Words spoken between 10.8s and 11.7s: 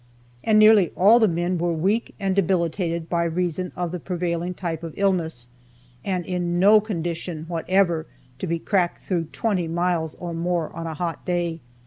a hot day.